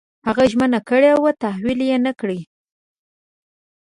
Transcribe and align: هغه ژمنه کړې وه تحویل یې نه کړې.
هغه 0.27 0.43
ژمنه 0.51 0.79
کړې 0.89 1.11
وه 1.21 1.31
تحویل 1.43 1.79
یې 1.89 1.97
نه 2.05 2.11
کړې. 2.19 2.39